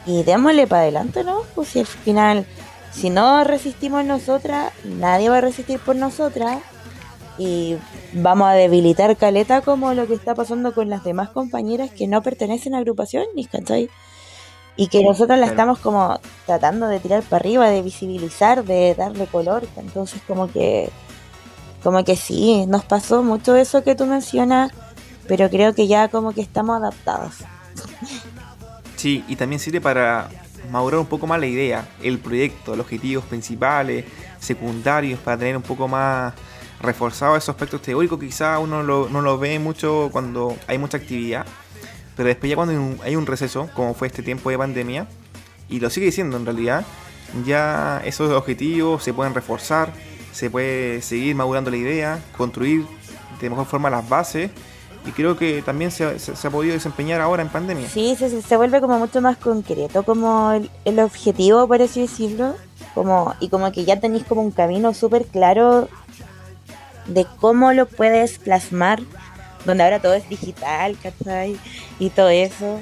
y 0.05 0.23
démosle 0.23 0.65
para 0.65 0.83
adelante, 0.83 1.25
¿no? 1.25 1.41
Pues 1.55 1.67
si 1.67 1.79
al 1.79 1.87
final, 1.87 2.45
si 2.93 3.09
no 3.09 3.43
resistimos 3.43 4.05
nosotras, 4.05 4.71
nadie 4.85 5.27
va 5.27 5.39
a 5.39 5.41
resistir 5.41 5.77
por 5.79 5.97
nosotras 5.97 6.59
y 7.37 7.75
vamos 8.13 8.47
a 8.47 8.53
debilitar 8.53 9.15
Caleta 9.17 9.61
como 9.61 9.93
lo 9.93 10.07
que 10.07 10.13
está 10.13 10.35
pasando 10.35 10.73
con 10.73 10.89
las 10.89 11.03
demás 11.03 11.29
compañeras 11.29 11.91
que 11.91 12.07
no 12.07 12.21
pertenecen 12.21 12.75
a 12.75 12.79
agrupación, 12.79 13.25
¿cachai? 13.51 13.89
Y 14.75 14.87
que 14.87 15.03
nosotros 15.03 15.37
la 15.37 15.47
estamos 15.47 15.79
como 15.79 16.19
tratando 16.45 16.87
de 16.87 16.99
tirar 16.99 17.23
para 17.23 17.41
arriba, 17.41 17.69
de 17.69 17.81
visibilizar, 17.81 18.63
de 18.63 18.95
darle 18.95 19.27
color, 19.27 19.67
entonces 19.77 20.21
como 20.27 20.51
que 20.51 20.89
como 21.83 22.03
que 22.03 22.15
sí, 22.15 22.65
nos 22.67 22.83
pasó 22.83 23.23
mucho 23.23 23.55
eso 23.55 23.83
que 23.83 23.95
tú 23.95 24.05
mencionas, 24.05 24.71
pero 25.27 25.49
creo 25.49 25.73
que 25.73 25.87
ya 25.87 26.09
como 26.09 26.33
que 26.33 26.41
estamos 26.41 26.77
adaptados. 26.77 27.35
Sí, 28.97 29.23
y 29.29 29.37
también 29.37 29.59
sirve 29.59 29.79
para 29.79 30.29
madurar 30.71 30.99
un 30.99 31.05
poco 31.05 31.25
más 31.25 31.39
la 31.39 31.47
idea, 31.47 31.87
el 32.01 32.19
proyecto, 32.19 32.75
los 32.75 32.85
objetivos 32.85 33.23
principales, 33.25 34.05
secundarios, 34.39 35.19
para 35.19 35.37
tener 35.37 35.55
un 35.55 35.63
poco 35.63 35.87
más 35.87 36.33
reforzado 36.81 37.35
esos 37.35 37.49
aspectos 37.49 37.81
teóricos. 37.81 38.19
Quizá 38.19 38.59
uno 38.59 38.83
no 38.83 39.21
lo 39.21 39.37
ve 39.37 39.59
mucho 39.59 40.09
cuando 40.11 40.55
hay 40.67 40.77
mucha 40.77 40.97
actividad, 40.97 41.45
pero 42.15 42.27
después 42.27 42.49
ya 42.49 42.55
cuando 42.55 43.03
hay 43.03 43.15
un 43.15 43.25
receso, 43.25 43.69
como 43.73 43.93
fue 43.93 44.07
este 44.07 44.23
tiempo 44.23 44.49
de 44.49 44.57
pandemia, 44.57 45.07
y 45.69 45.79
lo 45.79 45.89
sigue 45.89 46.07
diciendo 46.07 46.37
en 46.37 46.45
realidad, 46.45 46.85
ya 47.45 48.01
esos 48.05 48.31
objetivos 48.31 49.03
se 49.03 49.13
pueden 49.13 49.33
reforzar, 49.33 49.93
se 50.31 50.49
puede 50.49 51.01
seguir 51.01 51.35
madurando 51.35 51.71
la 51.71 51.77
idea, 51.77 52.19
construir 52.37 52.85
de 53.39 53.49
mejor 53.49 53.65
forma 53.65 53.89
las 53.89 54.07
bases 54.07 54.51
y 55.05 55.11
creo 55.11 55.37
que 55.37 55.61
también 55.61 55.91
se, 55.91 56.03
ha 56.05 56.49
podido 56.49 56.73
desempeñar 56.73 57.21
ahora 57.21 57.41
en 57.41 57.49
pandemia. 57.49 57.87
Sí, 57.87 58.15
se, 58.17 58.41
se 58.41 58.57
vuelve 58.57 58.81
como 58.81 58.99
mucho 58.99 59.21
más 59.21 59.37
concreto, 59.37 60.03
como 60.03 60.51
el, 60.85 60.99
objetivo, 60.99 61.67
por 61.67 61.81
así 61.81 62.01
decirlo, 62.01 62.55
como, 62.93 63.33
y 63.39 63.49
como 63.49 63.71
que 63.71 63.85
ya 63.85 63.99
tenéis 63.99 64.25
como 64.25 64.41
un 64.41 64.51
camino 64.51 64.93
súper 64.93 65.25
claro 65.25 65.87
de 67.09 67.25
cómo 67.39 67.73
lo 67.73 67.87
puedes 67.87 68.39
plasmar, 68.39 69.01
donde 69.65 69.83
ahora 69.83 69.99
todo 69.99 70.13
es 70.13 70.27
digital, 70.29 70.97
¿cachai? 71.01 71.57
Y 71.99 72.09
todo 72.09 72.29
eso. 72.29 72.79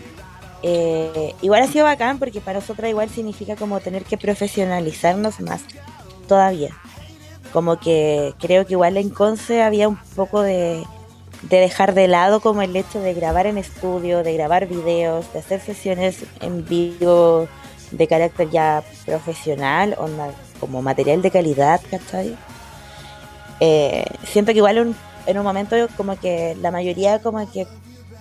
Eh, 0.63 1.35
igual 1.41 1.63
ha 1.63 1.67
sido 1.67 1.85
bacán 1.85 2.17
porque 2.17 2.41
para 2.41 2.59
nosotros 2.59 2.89
igual 2.89 3.09
significa 3.09 3.55
como 3.55 3.79
tener 3.79 4.03
que 4.03 4.17
profesionalizarnos 4.17 5.39
más 5.39 5.61
todavía 6.27 6.75
como 7.51 7.79
que 7.79 8.33
creo 8.39 8.65
que 8.65 8.73
igual 8.73 8.97
en 8.97 9.09
Conce 9.09 9.63
había 9.63 9.87
un 9.87 9.97
poco 10.15 10.41
de, 10.41 10.83
dejar 11.49 11.93
de 11.93 12.07
lado 12.07 12.39
como 12.39 12.61
el 12.61 12.75
hecho 12.75 12.99
de 12.99 13.13
grabar 13.13 13.47
en 13.47 13.57
estudio, 13.57 14.23
de 14.23 14.33
grabar 14.33 14.67
videos, 14.67 15.31
de 15.33 15.39
hacer 15.39 15.61
sesiones 15.61 16.23
en 16.41 16.65
vivo 16.65 17.47
de 17.91 18.07
carácter 18.07 18.49
ya 18.49 18.83
profesional, 19.05 19.97
como 20.59 20.81
material 20.81 21.21
de 21.21 21.31
calidad, 21.31 21.79
¿cachai? 21.89 22.37
Eh, 23.59 24.05
siento 24.23 24.51
que 24.51 24.57
igual 24.57 24.95
en 25.25 25.37
un 25.37 25.43
momento 25.43 25.75
como 25.97 26.19
que 26.19 26.55
la 26.61 26.71
mayoría 26.71 27.19
como 27.19 27.49
que 27.51 27.67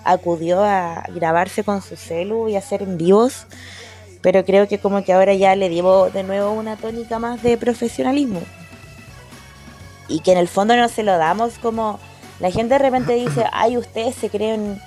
acudió 0.05 0.63
a 0.63 1.05
grabarse 1.15 1.65
con 1.65 1.83
su 1.83 1.97
celu 1.97 2.49
y 2.49 2.57
hacer 2.57 2.83
en 2.83 2.97
vivos, 2.97 3.47
pero 4.23 4.45
creo 4.45 4.69
que 4.69 4.79
como 4.79 5.05
que 5.05 5.13
ahora 5.13 5.35
ya 5.35 5.55
le 5.57 5.69
dio 5.69 6.11
de 6.11 6.23
nuevo 6.23 6.53
una 6.53 6.77
tónica 6.77 7.19
más 7.19 7.43
de 7.43 7.57
profesionalismo 7.57 8.41
y 10.09 10.21
que 10.21 10.33
en 10.33 10.39
el 10.39 10.49
fondo 10.49 10.77
no 10.77 10.89
se 10.89 11.03
lo 11.03 11.19
damos 11.19 11.59
como 11.59 11.99
la 12.39 12.51
gente 12.51 12.75
de 12.75 12.79
repente 12.79 13.15
dice, 13.15 13.45
ay, 13.53 13.77
ustedes 13.77 14.15
se 14.15 14.31
creen 14.31 14.81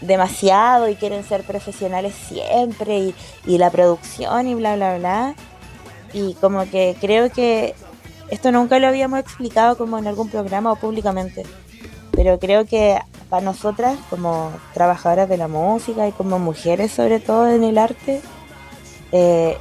demasiado 0.00 0.88
y 0.88 0.96
quieren 0.96 1.24
ser 1.24 1.42
profesionales 1.44 2.14
siempre 2.14 2.98
y, 2.98 3.14
y 3.46 3.58
la 3.58 3.70
producción 3.70 4.48
y 4.48 4.54
bla, 4.54 4.76
bla, 4.76 4.98
bla. 4.98 5.34
Y 6.12 6.34
como 6.34 6.68
que 6.68 6.96
creo 7.00 7.30
que 7.30 7.74
esto 8.32 8.50
nunca 8.50 8.78
lo 8.78 8.88
habíamos 8.88 9.18
explicado 9.18 9.76
como 9.76 9.98
en 9.98 10.06
algún 10.06 10.30
programa 10.30 10.72
o 10.72 10.76
públicamente. 10.76 11.42
Pero 12.12 12.38
creo 12.38 12.64
que 12.64 12.98
para 13.28 13.44
nosotras, 13.44 13.98
como 14.08 14.50
trabajadoras 14.72 15.28
de 15.28 15.36
la 15.36 15.48
música 15.48 16.08
y 16.08 16.12
como 16.12 16.38
mujeres 16.38 16.92
sobre 16.92 17.20
todo 17.20 17.46
en 17.48 17.62
el 17.62 17.76
arte, 17.76 18.22
eh, 19.12 19.58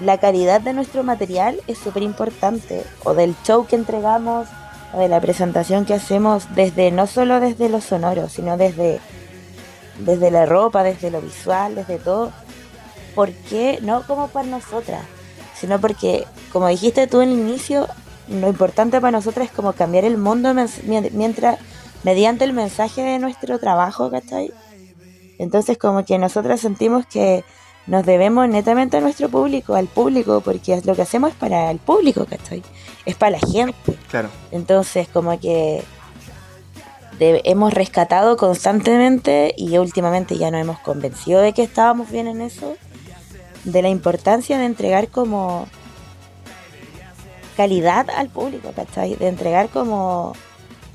la 0.00 0.18
calidad 0.18 0.60
de 0.60 0.72
nuestro 0.72 1.04
material 1.04 1.60
es 1.68 1.78
súper 1.78 2.02
importante, 2.02 2.82
o 3.04 3.14
del 3.14 3.36
show 3.44 3.66
que 3.66 3.76
entregamos, 3.76 4.48
o 4.92 4.98
de 4.98 5.06
la 5.06 5.20
presentación 5.20 5.84
que 5.84 5.94
hacemos, 5.94 6.52
desde 6.56 6.90
no 6.90 7.06
solo 7.06 7.38
desde 7.38 7.68
lo 7.68 7.80
sonoro, 7.80 8.28
sino 8.28 8.56
desde, 8.56 8.98
desde 10.00 10.32
la 10.32 10.44
ropa, 10.44 10.82
desde 10.82 11.12
lo 11.12 11.20
visual, 11.20 11.76
desde 11.76 11.98
todo. 11.98 12.32
¿Por 13.14 13.30
qué? 13.30 13.78
No 13.80 14.04
como 14.08 14.26
para 14.26 14.48
nosotras, 14.48 15.02
sino 15.62 15.80
porque, 15.80 16.26
como 16.52 16.66
dijiste 16.66 17.06
tú 17.06 17.20
en 17.20 17.30
el 17.30 17.38
inicio, 17.38 17.86
lo 18.28 18.48
importante 18.48 19.00
para 19.00 19.12
nosotras 19.12 19.46
es 19.46 19.52
como 19.52 19.74
cambiar 19.74 20.04
el 20.04 20.18
mundo 20.18 20.52
mientras, 21.12 21.60
mediante 22.02 22.42
el 22.42 22.52
mensaje 22.52 23.00
de 23.00 23.20
nuestro 23.20 23.60
trabajo, 23.60 24.10
¿cachai? 24.10 24.52
Entonces 25.38 25.78
como 25.78 26.04
que 26.04 26.18
nosotros 26.18 26.60
sentimos 26.60 27.06
que 27.06 27.44
nos 27.86 28.04
debemos 28.04 28.48
netamente 28.48 28.96
a 28.96 29.00
nuestro 29.00 29.28
público, 29.28 29.76
al 29.76 29.86
público, 29.86 30.40
porque 30.40 30.82
lo 30.84 30.96
que 30.96 31.02
hacemos 31.02 31.30
es 31.30 31.36
para 31.36 31.70
el 31.70 31.78
público, 31.78 32.26
¿cachai? 32.28 32.60
Es 33.06 33.14
para 33.14 33.38
la 33.38 33.38
gente. 33.38 33.96
Claro. 34.10 34.30
Entonces 34.50 35.06
como 35.06 35.38
que 35.38 35.84
hemos 37.20 37.72
rescatado 37.72 38.36
constantemente 38.36 39.54
y 39.56 39.78
últimamente 39.78 40.36
ya 40.38 40.50
nos 40.50 40.60
hemos 40.60 40.80
convencido 40.80 41.40
de 41.40 41.52
que 41.52 41.62
estábamos 41.62 42.10
bien 42.10 42.26
en 42.26 42.40
eso, 42.40 42.74
de 43.64 43.82
la 43.82 43.88
importancia 43.88 44.58
de 44.58 44.66
entregar 44.66 45.08
como 45.08 45.66
calidad 47.56 48.08
al 48.10 48.28
público, 48.28 48.72
¿cachai? 48.74 49.14
De 49.16 49.28
entregar 49.28 49.68
como 49.68 50.34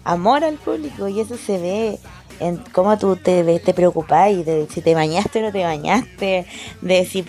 amor 0.03 0.43
al 0.43 0.55
público 0.55 1.07
y 1.07 1.19
eso 1.19 1.38
se 1.38 1.57
ve 1.57 2.00
en 2.39 2.57
cómo 2.74 2.97
tú 2.97 3.15
te, 3.15 3.59
te 3.59 3.74
preocupás 3.74 4.45
de 4.45 4.67
si 4.71 4.81
te 4.81 4.95
bañaste 4.95 5.39
o 5.39 5.41
no 5.43 5.51
te 5.51 5.63
bañaste, 5.63 6.45
de 6.81 7.05
si 7.05 7.24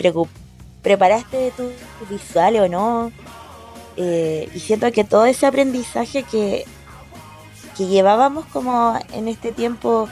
preparaste 0.81 1.51
tu 1.55 1.69
visual 2.09 2.55
o 2.57 2.67
no. 2.67 3.11
Eh, 3.97 4.49
y 4.53 4.59
siento 4.59 4.91
que 4.91 5.03
todo 5.03 5.25
ese 5.25 5.45
aprendizaje 5.45 6.23
que 6.23 6.65
que 7.79 7.87
llevábamos 7.87 8.45
como 8.47 8.99
en 9.13 9.29
este 9.29 9.53
tiempo 9.53 10.09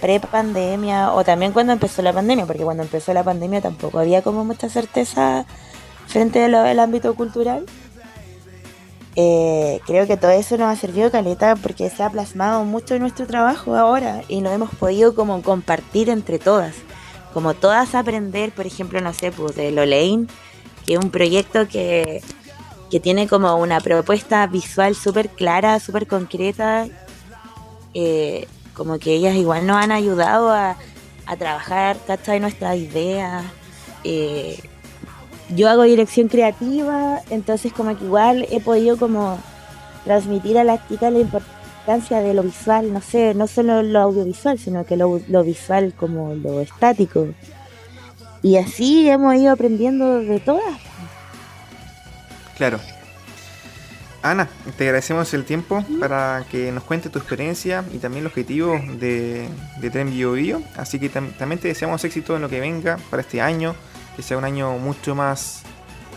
pre-pandemia 0.00 1.12
o 1.12 1.24
también 1.24 1.52
cuando 1.52 1.72
empezó 1.72 2.02
la 2.02 2.12
pandemia, 2.12 2.46
porque 2.46 2.64
cuando 2.64 2.82
empezó 2.82 3.12
la 3.14 3.24
pandemia 3.24 3.60
tampoco 3.60 3.98
había 3.98 4.22
como 4.22 4.44
mucha 4.44 4.68
certeza 4.68 5.46
frente 6.06 6.44
al 6.44 6.78
ámbito 6.78 7.14
cultural. 7.14 7.66
Eh, 9.18 9.80
creo 9.86 10.06
que 10.06 10.18
todo 10.18 10.30
eso 10.30 10.58
nos 10.58 10.68
ha 10.68 10.78
servido 10.78 11.10
caleta 11.10 11.56
porque 11.56 11.88
se 11.88 12.02
ha 12.02 12.10
plasmado 12.10 12.64
mucho 12.64 12.94
en 12.94 13.00
nuestro 13.00 13.26
trabajo 13.26 13.74
ahora 13.74 14.22
y 14.28 14.42
lo 14.42 14.50
hemos 14.50 14.74
podido 14.74 15.14
como 15.14 15.42
compartir 15.42 16.10
entre 16.10 16.38
todas. 16.38 16.74
Como 17.32 17.54
todas 17.54 17.94
aprender, 17.94 18.52
por 18.52 18.66
ejemplo, 18.66 19.00
no 19.00 19.12
sé, 19.12 19.32
pues 19.32 19.56
de 19.56 19.70
Lolein, 19.70 20.28
que 20.86 20.94
es 20.94 21.00
un 21.02 21.10
proyecto 21.10 21.66
que, 21.68 22.22
que 22.90 23.00
tiene 23.00 23.26
como 23.26 23.56
una 23.56 23.80
propuesta 23.80 24.46
visual 24.46 24.94
súper 24.94 25.30
clara, 25.30 25.80
súper 25.80 26.06
concreta 26.06 26.86
eh, 27.98 28.46
como 28.76 28.98
que 28.98 29.14
ellas 29.14 29.34
igual 29.34 29.66
nos 29.66 29.82
han 29.82 29.90
ayudado 29.90 30.50
a, 30.50 30.76
a 31.26 31.36
trabajar, 31.36 31.96
¿cachai? 32.06 32.40
Nuestras 32.40 32.76
ideas. 32.76 33.44
Eh, 34.04 34.60
yo 35.50 35.68
hago 35.68 35.84
dirección 35.84 36.28
creativa, 36.28 37.20
entonces 37.30 37.72
como 37.72 37.96
que 37.96 38.04
igual 38.04 38.46
he 38.50 38.60
podido 38.60 38.96
como 38.96 39.38
transmitir 40.04 40.58
a 40.58 40.64
las 40.64 40.86
chicas 40.88 41.12
la 41.12 41.20
importancia 41.20 42.20
de 42.20 42.34
lo 42.34 42.42
visual, 42.42 42.92
no 42.92 43.00
sé, 43.00 43.34
no 43.34 43.46
solo 43.46 43.82
lo 43.82 44.00
audiovisual, 44.00 44.58
sino 44.58 44.84
que 44.84 44.96
lo, 44.96 45.20
lo 45.28 45.42
visual 45.42 45.94
como 45.94 46.34
lo 46.34 46.60
estático. 46.60 47.28
Y 48.42 48.56
así 48.56 49.08
hemos 49.08 49.34
ido 49.36 49.52
aprendiendo 49.52 50.20
de 50.20 50.40
todas. 50.40 50.78
Claro, 52.56 52.80
Ana, 54.30 54.48
te 54.76 54.84
agradecemos 54.84 55.32
el 55.34 55.44
tiempo 55.44 55.84
para 56.00 56.44
que 56.50 56.72
nos 56.72 56.82
cuente 56.84 57.10
tu 57.10 57.18
experiencia 57.18 57.84
y 57.92 57.98
también 57.98 58.24
los 58.24 58.32
objetivos 58.32 58.80
de, 58.98 59.48
de 59.80 59.90
Tren 59.90 60.10
Bio, 60.10 60.32
Bio 60.32 60.62
Así 60.76 60.98
que 60.98 61.08
también 61.08 61.60
te 61.60 61.68
deseamos 61.68 62.04
éxito 62.04 62.34
en 62.34 62.42
lo 62.42 62.48
que 62.48 62.60
venga 62.60 62.98
para 63.10 63.22
este 63.22 63.40
año, 63.40 63.74
que 64.16 64.22
sea 64.22 64.36
un 64.36 64.44
año 64.44 64.78
mucho 64.78 65.14
más 65.14 65.62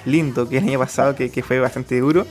lindo 0.05 0.47
que 0.47 0.57
el 0.57 0.63
año 0.63 0.79
pasado, 0.79 1.15
que, 1.15 1.43
fue 1.43 1.59
bastante 1.59 1.99
duro. 1.99 2.25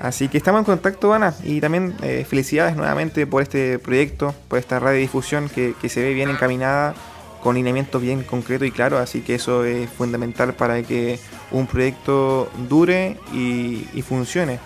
Así 0.00 0.28
que 0.28 0.38
estamos 0.38 0.60
en 0.60 0.64
contacto, 0.64 1.14
Ana, 1.14 1.34
y 1.44 1.60
también 1.60 1.94
eh, 2.02 2.26
felicidades 2.28 2.74
nuevamente 2.74 3.26
por 3.26 3.42
este 3.42 3.78
proyecto, 3.78 4.34
por 4.48 4.58
esta 4.58 4.80
radiodifusión 4.80 5.48
que, 5.48 5.74
se 5.88 6.02
ve 6.02 6.14
bien 6.14 6.30
encaminada, 6.30 6.94
con 7.42 7.54
lineamientos 7.54 8.00
bien 8.00 8.22
concretos 8.22 8.66
y 8.66 8.70
claros, 8.70 9.00
así 9.00 9.20
que 9.20 9.34
eso 9.34 9.64
es 9.64 9.88
fundamental 9.90 10.54
para 10.54 10.82
que 10.82 11.20
un 11.52 11.66
proyecto 11.66 12.50
dure 12.68 13.18
y 13.32 14.02
funcione. 14.02 14.58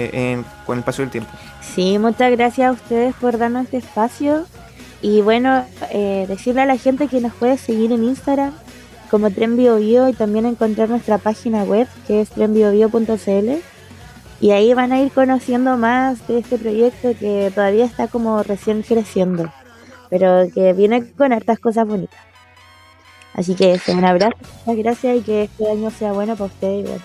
Eh, 0.00 0.44
con 0.64 0.78
el 0.78 0.84
paso 0.84 1.02
del 1.02 1.10
tiempo. 1.10 1.30
Sí, 1.60 1.98
muchas 1.98 2.30
gracias 2.30 2.68
a 2.68 2.72
ustedes 2.72 3.14
por 3.16 3.36
darnos 3.36 3.64
este 3.64 3.78
espacio 3.78 4.46
y 5.02 5.22
bueno, 5.22 5.64
eh, 5.90 6.26
decirle 6.28 6.62
a 6.62 6.66
la 6.66 6.76
gente 6.76 7.08
que 7.08 7.20
nos 7.20 7.34
puede 7.34 7.58
seguir 7.58 7.90
en 7.90 8.04
Instagram 8.04 8.52
como 9.10 9.30
Tren 9.30 9.56
Bio, 9.56 9.78
y 10.08 10.12
también 10.12 10.46
encontrar 10.46 10.88
nuestra 10.88 11.18
página 11.18 11.64
web 11.64 11.88
que 12.06 12.20
es 12.20 12.30
trenbiobio.cl 12.30 13.50
y 14.40 14.50
ahí 14.52 14.72
van 14.72 14.92
a 14.92 15.00
ir 15.00 15.10
conociendo 15.10 15.76
más 15.76 16.28
de 16.28 16.38
este 16.38 16.58
proyecto 16.58 17.18
que 17.18 17.50
todavía 17.52 17.84
está 17.84 18.06
como 18.06 18.40
recién 18.44 18.82
creciendo, 18.82 19.52
pero 20.10 20.46
que 20.54 20.74
viene 20.74 21.10
con 21.12 21.32
hartas 21.32 21.58
cosas 21.58 21.88
bonitas. 21.88 22.20
Así 23.34 23.54
que 23.54 23.80
un 23.88 24.04
abrazo, 24.04 24.36
muchas 24.64 24.84
gracias 24.84 25.16
y 25.16 25.20
que 25.22 25.42
este 25.44 25.68
año 25.68 25.90
sea 25.90 26.12
bueno 26.12 26.36
para 26.36 26.46
ustedes. 26.46 27.00